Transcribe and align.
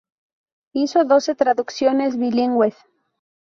Hizo 0.73 1.03
doce 1.11 1.35
traducciones 1.43 2.17
bilingües. 2.25 2.75